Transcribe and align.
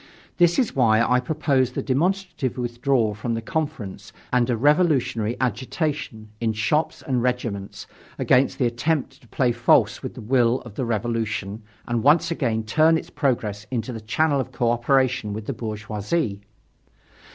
This 0.37 0.57
is 0.57 0.75
why 0.75 0.99
I 0.99 1.19
proposed 1.19 1.75
the 1.75 1.83
demonstrative 1.83 2.57
withdrawal 2.57 3.13
from 3.13 3.35
the 3.35 3.39
Conference 3.43 4.11
and 4.33 4.49
a 4.49 4.57
revolutionary 4.57 5.37
agitation, 5.39 6.29
in 6.41 6.53
shops 6.53 7.03
and 7.03 7.21
regiments, 7.21 7.85
against 8.17 8.57
the 8.57 8.65
attempt 8.65 9.21
to 9.21 9.27
play 9.27 9.51
false 9.51 10.01
with 10.01 10.15
the 10.15 10.21
will 10.21 10.61
of 10.61 10.73
the 10.73 10.85
Revolution 10.85 11.61
and 11.87 12.01
once 12.01 12.31
again 12.31 12.63
turn 12.63 12.97
its 12.97 13.11
progress 13.11 13.67
into 13.69 13.93
the 13.93 14.01
channel 14.01 14.39
of 14.41 14.51
cooperation 14.51 15.33
with 15.33 15.45
the 15.45 15.53
bourgeoisie. 15.53 16.41